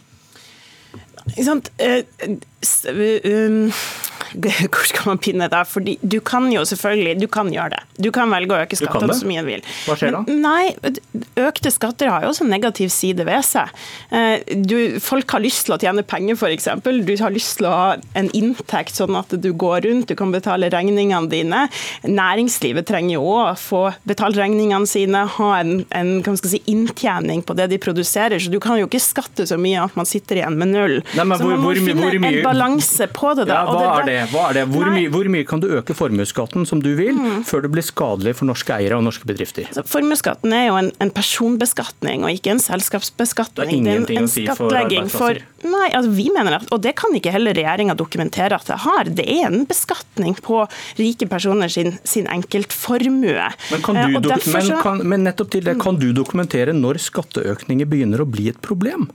Ikke 1.32 1.46
sant? 1.46 1.68
Hvor 4.72 4.86
skal 4.88 5.12
man 5.12 5.20
pinne 5.22 5.48
da? 5.52 5.62
Fordi 5.68 5.98
du 6.02 6.18
kan 6.24 6.48
jo 6.52 6.64
selvfølgelig 6.68 7.18
du 7.22 7.28
kan 7.32 7.50
gjøre 7.52 7.76
det. 7.76 7.82
Du 8.02 8.10
kan 8.14 8.30
velge 8.32 8.54
å 8.56 8.62
øke 8.64 8.78
skattene 8.78 9.16
så 9.16 9.28
mye 9.28 9.44
du 9.44 9.50
vil. 9.50 9.64
Hva 9.86 9.96
skjer 9.98 10.14
da? 10.16 10.22
Nei, 10.28 10.72
Økte 11.40 11.72
skatter 11.72 12.10
har 12.12 12.24
jo 12.24 12.32
også 12.32 12.44
en 12.46 12.52
negativ 12.52 12.90
side 12.92 13.24
ved 13.28 13.44
seg. 13.46 13.70
Eh, 14.14 14.42
du, 14.64 14.98
folk 15.02 15.30
har 15.34 15.42
lyst 15.44 15.66
til 15.66 15.76
å 15.76 15.80
tjene 15.80 16.04
penger, 16.06 16.36
f.eks. 16.38 16.68
Du 16.82 17.12
har 17.20 17.34
lyst 17.34 17.58
til 17.60 17.68
å 17.68 17.74
ha 17.74 17.88
en 18.18 18.30
inntekt, 18.36 18.96
sånn 18.98 19.16
at 19.18 19.32
du 19.42 19.50
går 19.58 19.86
rundt, 19.86 20.10
du 20.10 20.18
kan 20.18 20.32
betale 20.34 20.70
regningene 20.72 21.30
dine. 21.32 21.64
Næringslivet 22.06 22.88
trenger 22.88 23.16
jo 23.16 23.26
òg 23.32 23.42
å 23.52 23.56
få 23.58 23.82
betalt 24.08 24.38
regningene 24.40 24.88
sine, 24.88 25.24
ha 25.36 25.50
en, 25.60 25.82
en 25.96 26.38
si, 26.40 26.62
inntjening 26.70 27.44
på 27.46 27.56
det 27.58 27.70
de 27.72 27.80
produserer. 27.82 28.40
Så 28.42 28.52
du 28.52 28.60
kan 28.62 28.80
jo 28.80 28.88
ikke 28.88 29.02
skatte 29.02 29.46
så 29.48 29.58
mye 29.60 29.86
at 29.86 29.96
man 29.98 30.08
sitter 30.08 30.42
igjen 30.42 30.58
med 30.60 30.72
null. 30.74 30.98
Nei, 31.16 31.24
så 31.24 31.28
man 31.28 31.62
må 31.62 31.72
hvor, 31.72 31.80
finne 31.80 32.08
hvor 32.08 32.18
en 32.18 32.40
balanse 32.44 33.08
på 33.12 33.34
det. 33.38 33.48
Da. 33.50 33.62
Ja, 33.62 33.76
hva, 33.76 33.94
er 34.02 34.08
det? 34.08 34.21
Hva 34.30 34.48
er 34.50 34.58
det? 34.60 34.64
Hvor, 34.72 34.88
mye, 34.92 35.10
hvor 35.12 35.28
mye 35.32 35.46
kan 35.48 35.62
du 35.62 35.68
øke 35.78 35.94
formuesskatten 35.96 36.66
som 36.68 36.82
du 36.84 36.92
vil, 36.98 37.16
mm. 37.16 37.42
før 37.48 37.64
det 37.64 37.72
blir 37.74 37.86
skadelig 37.86 38.36
for 38.38 38.48
norske 38.48 38.74
eiere 38.76 38.98
og 38.98 39.06
norske 39.06 39.26
bedrifter? 39.28 39.68
Altså, 39.70 39.84
formuesskatten 39.90 40.54
er 40.56 40.66
jo 40.68 40.78
en, 40.80 40.90
en, 41.02 41.12
personbeskatning 41.12 42.26
og 42.26 42.36
ikke 42.36 42.54
en 42.54 42.62
selskapsbeskatning. 42.62 43.70
Det 43.86 43.92
er 43.92 44.02
ingenting 44.02 44.06
det 44.06 44.16
er 44.16 44.22
en, 44.22 44.26
en 44.26 44.30
å 44.30 44.34
si 44.34 44.46
for 44.48 44.78
arbeidsplasser. 44.82 45.42
nei, 45.66 45.88
altså, 45.90 46.12
vi 46.18 46.28
mener 46.34 46.58
at, 46.58 46.68
og 46.74 46.82
det 46.84 46.94
kan 47.00 47.16
ikke 47.18 47.34
heller 47.34 47.56
regjeringa 47.58 47.96
dokumentere 47.98 48.58
at 48.58 48.68
det 48.70 48.80
har. 48.84 49.12
Det 49.22 49.26
er 49.38 49.48
en 49.50 49.66
beskatning 49.68 50.36
på 50.42 50.62
rike 51.00 51.28
personer 51.30 51.72
sin, 51.72 51.96
sin 52.08 52.28
enkeltformue. 52.30 53.48
Men, 53.72 53.84
kan 53.84 53.98
du, 53.98 54.20
eh, 54.20 54.38
men, 54.54 54.70
kan, 54.82 55.02
men 55.06 55.26
nettopp 55.28 55.52
til 55.56 55.66
det, 55.66 55.78
kan 55.82 55.98
du 56.00 56.10
dokumentere 56.16 56.74
når 56.76 57.00
skatteøkninger 57.02 57.88
begynner 57.88 58.24
å 58.24 58.28
bli 58.28 58.50
et 58.52 58.62
problem? 58.64 59.10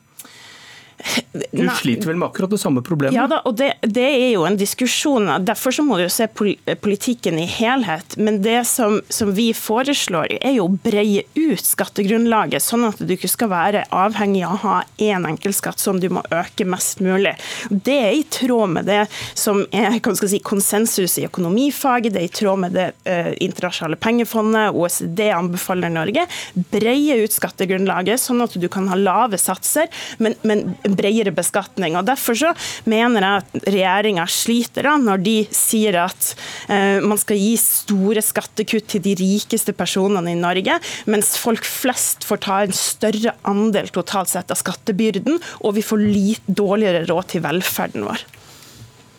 Du 1.51 1.69
sliter 1.69 2.07
vel 2.07 2.17
med 2.17 2.27
akkurat 2.27 2.49
det 2.49 2.57
samme 2.57 2.81
problemet? 2.81 3.15
Ja 3.15 3.27
da, 3.29 3.39
og 3.45 3.57
det, 3.59 3.73
det, 3.81 4.05
er 4.05 4.31
jo 4.33 4.45
en 4.47 4.57
diskusjon. 4.57 5.29
Derfor 5.45 5.75
så 5.75 5.85
må 5.85 5.97
du 5.99 6.05
jo 6.05 6.11
se 6.13 6.27
politikken 6.27 7.37
i 7.41 7.45
helhet. 7.49 8.17
Men 8.17 8.41
det 8.45 8.63
som, 8.69 8.99
som, 9.13 9.33
vi 9.37 9.51
foreslår, 9.53 10.37
er 10.41 10.57
jo 10.57 10.67
å 10.67 10.77
breie 10.83 11.25
ut 11.37 11.63
skattegrunnlaget, 11.63 12.63
sånn 12.63 12.87
at 12.89 13.01
du 13.03 13.13
ikke 13.13 13.29
skal 13.31 13.51
være 13.53 13.83
avhengig 13.93 14.43
av 14.47 14.55
å 14.55 14.61
ha 14.63 14.77
én 15.03 15.27
enkeltskatt 15.29 15.81
som 15.81 16.01
du 16.01 16.09
må 16.13 16.23
øke 16.33 16.65
mest 16.67 17.03
mulig. 17.05 17.35
Det 17.69 17.97
er 18.07 18.17
i 18.17 18.25
tråd 18.33 18.73
med 18.79 18.89
det 18.89 19.03
som 19.37 19.63
er 19.75 19.99
si, 20.17 20.41
konsensus 20.43 21.17
i 21.21 21.27
økonomifaget, 21.27 22.15
det 22.15 22.23
er 22.23 22.29
i 22.29 22.33
tråd 22.39 22.63
med 22.65 22.77
det 22.77 22.87
eh, 23.09 23.31
internasjonale 23.43 23.99
pengefondet, 24.01 24.73
OECD 24.73 25.27
anbefaler 25.35 25.93
Norge. 25.93 26.25
Breie 26.73 27.19
ut 27.21 27.35
skattegrunnlaget, 27.35 28.21
sånn 28.21 28.41
at 28.45 28.57
du 28.57 28.67
kan 28.71 28.89
ha 28.91 28.97
lave 28.97 29.39
satser, 29.41 29.91
men, 30.23 30.37
men 30.47 30.65
bredere 30.95 31.33
beskatning. 31.35 31.97
Og 31.99 32.05
Derfor 32.07 32.37
så 32.37 32.53
mener 32.89 33.25
jeg 33.25 33.43
at 33.43 33.67
regjeringa 33.67 34.27
sliter 34.31 34.87
da, 34.87 34.95
når 35.01 35.23
de 35.25 35.35
sier 35.51 35.99
at 36.03 36.31
eh, 36.71 37.03
man 37.03 37.19
skal 37.19 37.39
gi 37.41 37.53
store 37.61 38.23
skattekutt 38.23 38.89
til 38.93 39.03
de 39.03 39.17
rikeste 39.19 39.75
personene 39.77 40.33
i 40.33 40.39
Norge, 40.39 40.79
mens 41.09 41.35
folk 41.39 41.67
flest 41.67 42.27
får 42.27 42.43
ta 42.47 42.61
en 42.63 42.75
større 42.75 43.35
andel 43.47 43.91
totalt 43.93 44.31
sett 44.31 44.51
av 44.53 44.59
skattebyrden, 44.59 45.39
og 45.63 45.77
vi 45.77 45.85
får 45.85 46.03
litt 46.03 46.47
dårligere 46.47 47.05
råd 47.09 47.31
til 47.33 47.45
velferden 47.45 48.07
vår. 48.07 48.27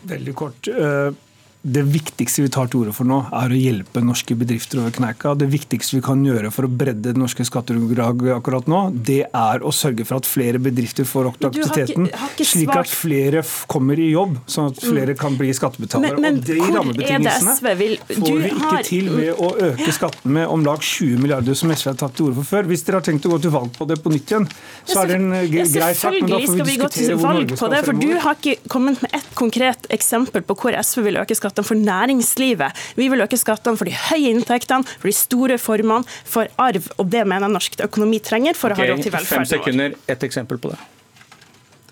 Veldig 0.08 0.37
kort. 0.38 0.68
Uh 0.72 1.27
det 1.72 1.84
viktigste 1.92 2.44
vi 2.44 2.50
tar 2.52 2.70
til 2.70 2.82
orde 2.82 2.94
for 2.96 3.08
nå, 3.08 3.18
er 3.34 3.52
å 3.52 3.58
hjelpe 3.58 4.02
norske 4.04 4.37
bedrifter 4.38 4.80
over 4.82 4.94
kneika. 4.94 5.34
Det 5.38 5.48
viktigste 5.52 5.98
vi 5.98 6.02
kan 6.04 6.22
gjøre 6.25 6.50
for 6.54 6.68
å 6.68 6.70
bredde 6.70 7.12
det 7.12 7.20
norske 7.20 7.44
skattegrunnlaget 7.46 8.34
akkurat 8.37 8.68
nå, 8.70 8.80
det 8.94 9.20
er 9.26 9.64
å 9.64 9.72
sørge 9.75 10.06
for 10.08 10.22
at 10.22 10.28
flere 10.28 10.60
bedrifter 10.62 11.06
får 11.08 11.30
opp 11.32 11.48
aktiviteten, 11.50 12.08
slik 12.40 12.72
at 12.75 12.90
flere 12.90 13.42
kommer 13.70 14.00
i 14.00 14.10
jobb, 14.12 14.38
sånn 14.48 14.72
at 14.72 14.82
flere 14.82 15.16
kan 15.18 15.37
bli 15.38 15.52
skattebetalere. 15.56 16.18
Men, 16.18 16.38
men 16.38 16.40
og 16.40 16.48
de 16.48 16.58
rammebetingelsene 16.78 17.75
vil... 17.78 17.96
får 18.08 18.40
vi 18.44 18.52
ikke 18.52 18.72
har... 18.72 18.88
til 18.88 19.12
ved 19.12 19.42
å 19.44 19.52
øke 19.68 19.94
skatten 19.94 20.34
med 20.38 20.48
om 20.48 20.64
lag 20.66 20.82
20 20.82 21.22
milliarder, 21.22 21.58
som 21.58 21.72
SV 21.75 21.92
har 21.92 22.00
tatt 22.04 22.16
til 22.18 22.28
orde 22.28 22.40
for 22.40 22.52
før. 22.56 22.68
Hvis 22.72 22.87
dere 22.87 23.00
har 23.00 23.08
tenkt 23.08 23.28
å 23.28 23.34
gå 23.34 23.40
til 23.44 23.54
valg 23.54 23.75
på 23.76 23.88
det 23.88 24.00
på 24.04 24.12
nytt 24.14 24.32
igjen, 24.34 24.48
så 24.88 25.02
er 25.02 25.12
det 25.12 25.18
en 25.20 25.30
grei 25.52 25.92
sak, 25.98 26.16
men 26.18 26.32
da 26.32 26.40
får 26.44 26.58
vi 26.58 26.68
diskutere 26.72 27.18
hvor 27.18 27.38
Norge 27.38 27.58
skal 27.58 27.75
fremover. 27.75 27.88
For 27.88 28.02
du 28.02 28.25
har 28.25 28.38
ikke 28.38 28.72
kommet 28.72 29.04
med 29.04 29.18
ett 29.18 29.30
konkret 29.38 29.88
eksempel 29.94 30.44
på 30.46 30.56
hvor 30.58 30.76
SV 30.78 31.04
vil 31.08 31.20
øke 31.20 31.37
skatten 31.38 31.58
skattene 31.59 31.67
for 31.67 31.75
næringslivet. 31.75 32.73
Vi 32.97 33.09
vil 33.09 33.21
øke 33.21 33.38
skattene 33.38 33.79
for 33.79 33.88
de 33.88 33.95
høye 33.95 34.31
inntektene, 34.35 34.85
for 34.85 35.09
de 35.09 35.17
store 35.17 35.59
formene, 35.59 36.05
for 36.25 36.49
arv. 36.59 36.87
Og 36.99 37.11
det 37.11 37.27
mener 37.27 37.49
jeg 37.49 37.57
norsk 37.57 37.81
økonomi 37.88 38.21
trenger 38.21 38.55
for 38.55 38.73
okay, 38.73 38.87
å 38.87 38.87
ha 38.87 38.95
råd 38.95 39.03
til 39.03 39.12
velferden 39.12 39.45
vår. 39.45 39.50
Fem 39.50 39.59
sekunder, 39.59 39.99
ett 40.09 40.23
eksempel 40.23 40.59
på 40.59 40.73
det. 40.73 40.79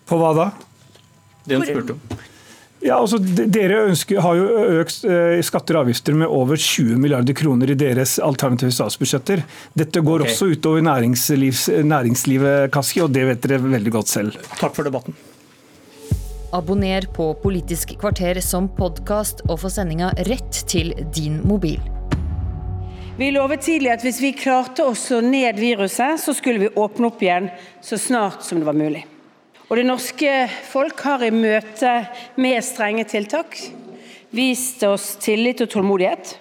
På 0.06 0.20
hva 0.20 0.32
da? 0.36 0.50
Det 1.46 1.58
hun 1.58 1.66
spurte 1.66 1.96
om. 1.96 2.24
Ja, 2.84 2.98
altså, 3.00 3.18
dere 3.18 3.86
ønsker, 3.88 4.20
har 4.20 4.36
jo 4.36 4.64
økt 4.82 5.06
eh, 5.08 5.40
skatter 5.42 5.78
og 5.78 5.86
avgifter 5.86 6.14
med 6.14 6.28
over 6.30 6.60
20 6.60 7.00
milliarder 7.00 7.34
kroner 7.34 7.72
i 7.72 7.78
deres 7.78 8.18
alternative 8.22 8.70
statsbudsjetter. 8.76 9.42
Dette 9.74 10.02
går 10.04 10.22
okay. 10.22 10.34
også 10.34 10.50
utover 10.52 10.84
næringslivet, 10.84 12.68
Kaski, 12.74 13.02
og 13.02 13.16
det 13.16 13.24
vet 13.30 13.42
dere 13.42 13.64
veldig 13.64 13.94
godt 13.96 14.12
selv. 14.12 14.36
Takk 14.60 14.76
for 14.76 14.86
debatten. 14.86 15.16
Abonner 16.56 17.04
på 17.12 17.34
Politisk 17.34 17.90
kvarter 18.00 18.38
som 18.40 18.70
podkast 18.72 19.42
og 19.44 19.58
få 19.60 19.68
sendinga 19.68 20.14
rett 20.24 20.62
til 20.70 20.94
din 21.12 21.42
mobil. 21.44 21.82
Vi 23.18 23.28
lovet 23.34 23.66
tidlig 23.66 23.90
at 23.92 24.04
hvis 24.06 24.22
vi 24.24 24.30
klarte 24.36 24.86
å 24.88 24.94
slå 24.96 25.18
ned 25.20 25.60
viruset, 25.60 26.16
så 26.16 26.32
skulle 26.32 26.62
vi 26.62 26.72
åpne 26.72 27.10
opp 27.10 27.20
igjen 27.20 27.50
så 27.84 28.00
snart 28.00 28.40
som 28.46 28.62
det 28.62 28.68
var 28.70 28.78
mulig. 28.78 29.04
Og 29.68 29.76
det 29.76 29.84
norske 29.84 30.32
folk 30.70 31.04
har 31.04 31.26
i 31.26 31.32
møte 31.34 31.92
med 32.40 32.64
strenge 32.64 33.04
tiltak 33.12 33.60
vist 34.32 34.80
oss 34.88 35.12
tillit 35.20 35.60
og 35.60 35.74
tålmodighet. 35.76 36.38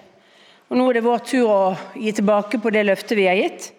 Og 0.72 0.80
nå 0.80 0.88
er 0.88 0.96
det 0.96 1.06
vår 1.10 1.24
tur 1.28 1.44
å 1.52 1.62
gi 1.92 2.16
tilbake 2.16 2.62
på 2.62 2.72
det 2.72 2.88
løftet 2.88 3.20
vi 3.20 3.28
har 3.28 3.36
gitt. 3.36 3.72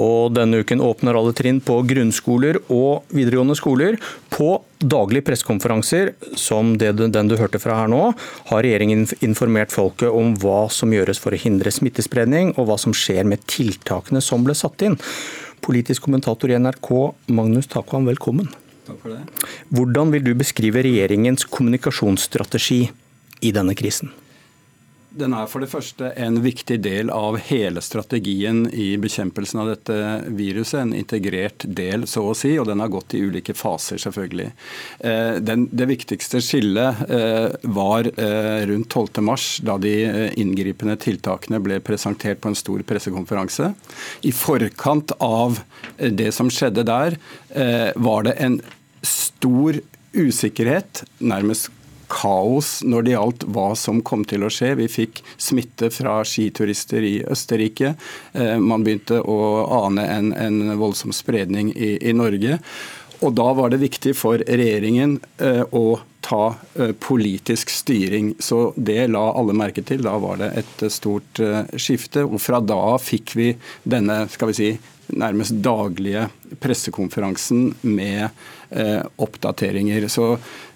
Og 0.00 0.32
denne 0.34 0.58
uken 0.64 0.82
åpner 0.82 1.14
alle 1.14 1.34
trinn 1.36 1.60
på 1.62 1.76
grunnskoler 1.86 2.58
og 2.72 3.04
videregående 3.14 3.54
skoler. 3.58 3.98
På 4.32 4.64
daglige 4.82 5.26
pressekonferanser, 5.28 6.12
som 6.38 6.74
den 6.80 7.30
du 7.30 7.36
hørte 7.38 7.60
fra 7.62 7.78
her 7.82 7.92
nå, 7.92 8.08
har 8.50 8.64
regjeringen 8.66 9.06
informert 9.24 9.74
folket 9.74 10.10
om 10.10 10.34
hva 10.42 10.64
som 10.72 10.92
gjøres 10.94 11.22
for 11.22 11.34
å 11.34 11.40
hindre 11.40 11.70
smittespredning, 11.74 12.56
og 12.58 12.68
hva 12.70 12.78
som 12.80 12.96
skjer 12.96 13.22
med 13.28 13.46
tiltakene 13.50 14.22
som 14.24 14.42
ble 14.46 14.56
satt 14.58 14.82
inn. 14.86 14.98
Politisk 15.64 16.08
kommentator 16.08 16.50
i 16.50 16.58
NRK, 16.58 16.90
Magnus 17.32 17.70
Takvam, 17.70 18.10
velkommen. 18.10 18.50
Takk 18.84 18.98
for 19.00 19.14
det. 19.14 19.22
Hvordan 19.72 20.10
vil 20.12 20.26
du 20.26 20.34
beskrive 20.36 20.82
regjeringens 20.84 21.46
kommunikasjonsstrategi 21.48 22.82
i 23.46 23.54
denne 23.54 23.78
krisen? 23.78 24.10
Den 25.14 25.34
er 25.36 25.46
for 25.46 25.62
det 25.62 25.70
første 25.70 26.08
en 26.18 26.40
viktig 26.42 26.80
del 26.82 27.10
av 27.14 27.36
hele 27.46 27.78
strategien 27.84 28.64
i 28.74 28.96
bekjempelsen 28.98 29.60
av 29.62 29.68
dette 29.70 29.98
viruset. 30.34 30.80
En 30.80 30.94
integrert 30.96 31.66
del, 31.78 32.08
så 32.10 32.24
å 32.30 32.34
si, 32.34 32.50
og 32.58 32.66
den 32.66 32.82
har 32.82 32.90
gått 32.90 33.14
i 33.14 33.20
ulike 33.22 33.54
faser, 33.54 34.00
selvfølgelig. 34.02 34.48
Eh, 35.06 35.36
den, 35.38 35.68
det 35.70 35.86
viktigste 35.92 36.42
skillet 36.42 37.04
eh, 37.06 37.46
var 37.76 38.10
eh, 38.10 38.64
rundt 38.70 38.90
12.3, 38.90 39.36
da 39.68 39.78
de 39.78 39.94
inngripende 40.42 40.98
tiltakene 40.98 41.62
ble 41.62 41.78
presentert 41.84 42.42
på 42.42 42.50
en 42.50 42.58
stor 42.58 42.82
pressekonferanse. 42.82 43.70
I 44.26 44.34
forkant 44.34 45.14
av 45.22 45.62
det 45.94 46.32
som 46.34 46.50
skjedde 46.50 46.82
der, 46.88 47.20
var 47.94 48.24
det 48.26 48.34
en 48.42 48.58
stor 49.06 49.78
usikkerhet, 50.14 51.04
nærmest 51.22 51.70
kaos 52.10 52.78
når 52.86 53.04
det 53.04 53.14
gjaldt 53.14 53.46
hva 53.54 53.68
som 53.78 54.02
kom 54.06 54.24
til 54.28 54.44
å 54.46 54.50
skje. 54.52 54.74
Vi 54.80 54.88
fikk 54.90 55.22
smitte 55.40 55.90
fra 55.94 56.20
skiturister 56.26 57.04
i 57.04 57.14
Østerrike. 57.30 57.94
Eh, 58.32 58.56
man 58.60 58.86
begynte 58.86 59.20
å 59.20 59.38
ane 59.84 60.06
en, 60.10 60.32
en 60.32 60.76
voldsom 60.80 61.14
spredning 61.16 61.72
i, 61.74 61.96
i, 62.00 62.14
Norge. 62.16 62.58
Og 63.24 63.36
da 63.38 63.50
var 63.56 63.72
det 63.72 63.82
viktig 63.82 64.14
for 64.18 64.42
regjeringen 64.42 65.18
eh, 65.38 65.62
å 65.72 66.00
ta 66.24 66.54
eh, 66.78 66.94
politisk 66.98 67.72
styring. 67.72 68.34
Så 68.42 68.72
det 68.76 69.06
la 69.12 69.26
alle 69.32 69.56
merke 69.56 69.84
til. 69.86 70.04
Da 70.04 70.16
var 70.20 70.40
det 70.42 70.52
et 70.60 70.88
stort 70.92 71.40
skifte. 71.76 72.24
Og 72.26 72.40
fra 72.42 72.60
da 72.64 72.80
av 72.94 73.04
fikk 73.04 73.36
vi 73.38 73.52
denne 73.84 74.24
skal 74.32 74.52
vi 74.52 74.58
si, 74.60 74.74
nærmest 75.12 75.58
daglige 75.64 76.28
pressekonferansen 76.60 77.74
med 77.82 78.28
oppdateringer. 79.16 80.08
Så 80.08 80.34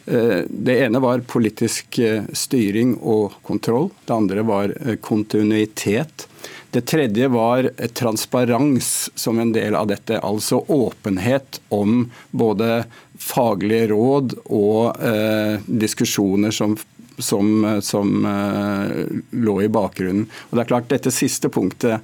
Eh, 0.09 0.43
det 0.49 0.81
ene 0.81 0.99
var 0.99 1.21
politisk 1.21 1.99
eh, 1.99 2.23
styring 2.33 2.95
og 2.97 3.33
kontroll. 3.43 3.91
Det 4.05 4.15
andre 4.15 4.43
var 4.43 4.73
eh, 4.81 4.97
kontinuitet. 4.97 6.25
Det 6.71 6.81
tredje 6.89 7.29
var 7.29 7.69
transparens 7.97 9.11
som 9.15 9.39
en 9.39 9.53
del 9.53 9.77
av 9.77 9.89
dette, 9.89 10.21
altså 10.21 10.63
åpenhet 10.69 11.61
om 11.69 12.07
både 12.31 12.87
faglige 13.21 13.91
råd 13.93 14.37
og 14.45 14.97
eh, 15.05 15.61
diskusjoner 15.67 16.57
som, 16.57 16.77
som, 17.19 17.53
som 17.85 18.29
eh, 18.33 18.97
lå 19.31 19.59
i 19.65 19.73
bakgrunnen. 19.73 20.25
Og 20.49 20.57
det 20.57 20.65
er 20.65 20.73
klart, 20.73 20.89
Dette 20.93 21.13
siste 21.13 21.53
punktet 21.53 22.01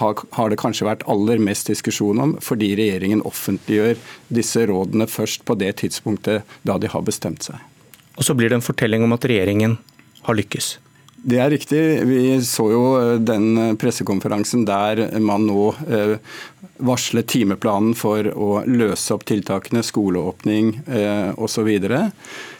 har, 0.00 0.50
det 0.50 0.58
kanskje 0.58 0.88
vært 0.88 1.04
aller 1.10 1.42
mest 1.42 1.70
diskusjon 1.70 2.20
om, 2.20 2.36
fordi 2.42 2.72
regjeringen 2.78 3.22
offentliggjør 3.26 4.00
disse 4.34 4.64
rådene 4.70 5.06
først 5.10 5.44
på 5.46 5.56
det 5.60 5.76
tidspunktet 5.82 6.56
da 6.66 6.78
de 6.82 6.90
har 6.90 7.04
bestemt 7.06 7.46
seg. 7.46 7.60
Og 8.14 8.26
så 8.26 8.34
blir 8.38 8.50
det 8.50 8.60
en 8.60 8.66
fortelling 8.66 9.04
om 9.06 9.14
at 9.14 9.26
regjeringen 9.26 9.78
har 10.26 10.38
lykkes. 10.38 10.76
Det 11.24 11.38
er 11.40 11.48
riktig. 11.54 11.80
Vi 12.04 12.18
så 12.44 12.66
jo 12.68 12.82
eh, 12.98 13.14
den 13.16 13.76
pressekonferansen 13.80 14.66
der 14.68 15.06
man 15.24 15.46
nå 15.48 15.70
eh, 15.88 16.18
varslet 16.84 17.30
timeplanen 17.32 17.94
for 17.96 18.28
å 18.28 18.58
løse 18.68 19.14
opp 19.14 19.24
tiltakene, 19.30 19.80
skoleåpning 19.86 20.74
eh, 20.84 21.30
osv. 21.40 21.70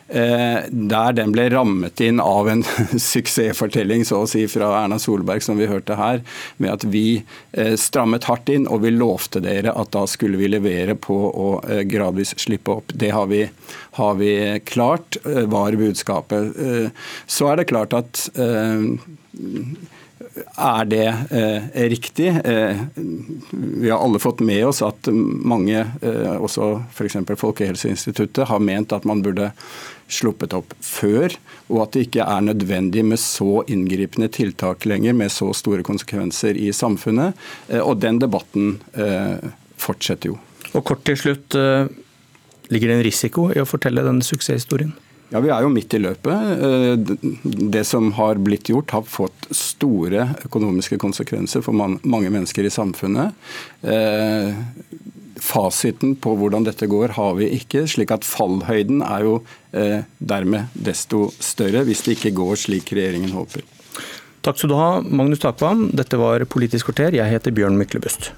Eh, 0.08 0.64
der 0.68 1.14
den 1.16 1.32
ble 1.32 1.46
rammet 1.49 2.00
inn 2.04 2.20
av 2.20 2.49
en 2.52 2.64
suksessfortelling 3.00 4.04
så 4.04 4.20
å 4.25 4.28
si 4.28 4.44
fra 4.52 4.68
Erna 4.82 4.99
Solberg, 5.00 5.42
som 5.44 5.56
vi 5.61 5.68
hørte 5.70 5.96
her, 5.96 6.20
med 6.61 6.75
at 6.75 6.84
vi 6.92 7.23
eh, 7.52 7.73
strammet 7.80 8.28
hardt 8.28 8.52
inn 8.52 8.68
og 8.68 8.82
vi 8.84 8.92
lovte 8.92 9.40
dere 9.44 9.73
at 9.73 9.94
da 9.96 10.04
skulle 10.11 10.40
vi 10.40 10.50
levere 10.52 10.96
på 10.99 11.16
å 11.30 11.49
eh, 11.64 11.82
gradvis 11.88 12.34
slippe 12.44 12.76
opp. 12.76 12.92
Det 12.92 13.14
har 13.16 13.30
vi, 13.32 13.46
har 13.96 14.20
vi 14.20 14.34
klart, 14.68 15.16
var 15.25 15.76
budskapet. 15.78 16.52
Så 17.26 17.49
er 17.49 17.58
det 17.58 17.68
klart 17.70 17.94
at 17.96 18.26
er 20.35 20.87
det 20.91 21.07
eh, 21.31 21.88
riktig? 21.91 22.29
Eh, 22.45 22.81
vi 23.50 23.91
har 23.91 23.99
alle 23.99 24.19
fått 24.19 24.41
med 24.41 24.67
oss 24.67 24.83
at 24.83 25.09
mange, 25.11 25.85
eh, 26.03 26.37
også 26.37 26.71
f.eks. 26.91 27.19
Folkehelseinstituttet, 27.38 28.49
har 28.49 28.62
ment 28.62 28.93
at 28.93 29.07
man 29.09 29.23
burde 29.25 29.53
sluppet 30.11 30.55
opp 30.57 30.75
før, 30.85 31.33
og 31.71 31.85
at 31.85 31.95
det 31.95 32.07
ikke 32.09 32.26
er 32.26 32.47
nødvendig 32.49 33.05
med 33.07 33.21
så 33.23 33.62
inngripende 33.71 34.29
tiltak 34.33 34.87
lenger, 34.88 35.17
med 35.17 35.33
så 35.33 35.53
store 35.57 35.87
konsekvenser 35.87 36.59
i 36.61 36.71
samfunnet. 36.75 37.38
Eh, 37.69 37.81
og 37.81 38.00
den 38.03 38.21
debatten 38.23 38.79
eh, 38.99 39.53
fortsetter 39.81 40.35
jo. 40.35 40.41
Og 40.75 40.83
kort 40.87 41.05
til 41.07 41.21
slutt, 41.21 41.59
eh, 41.59 41.87
Ligger 42.73 42.88
det 42.88 42.95
en 42.97 43.05
risiko 43.05 43.43
i 43.53 43.61
å 43.61 43.67
fortelle 43.69 44.00
denne 44.00 44.25
suksesshistorien? 44.25 44.95
Ja, 45.33 45.40
Vi 45.40 45.50
er 45.50 45.64
jo 45.64 45.73
midt 45.73 45.95
i 45.97 46.02
løpet. 46.02 46.35
Eh, 46.66 47.33
det 47.75 47.85
som 47.88 48.12
har 48.19 48.40
blitt 48.43 48.69
gjort, 48.71 48.90
har 48.90 49.02
fått 49.09 49.49
store 49.54 50.28
økonomiske 50.45 50.99
konsekvenser 51.02 51.64
for 51.64 51.75
mange 51.75 52.31
mennesker 52.31 52.66
i 52.66 52.73
samfunnet. 52.73 53.35
Eh, 53.83 54.54
fasiten 55.40 56.14
på 56.16 56.37
hvordan 56.38 56.64
dette 56.69 56.87
går, 56.87 57.16
har 57.16 57.35
vi 57.40 57.50
ikke. 57.59 57.87
slik 57.88 58.12
at 58.14 58.25
fallhøyden 58.25 59.02
er 59.02 59.25
jo 59.26 59.35
eh, 59.73 60.04
dermed 60.19 60.71
desto 60.75 61.31
større, 61.40 61.85
hvis 61.85 62.04
det 62.04 62.19
ikke 62.19 62.37
går 62.37 62.57
slik 62.57 62.93
regjeringen 62.93 63.35
håper. 63.35 63.64
Takk 64.45 64.59
skal 64.61 64.71
du 64.71 64.76
ha, 64.76 65.00
Magnus 65.00 65.40
Takvam. 65.40 65.88
Dette 65.97 66.21
var 66.21 66.45
Politisk 66.45 66.90
kvarter. 66.90 67.16
Jeg 67.16 67.33
heter 67.33 67.50
Bjørn 67.50 67.78
Myklebust. 67.81 68.35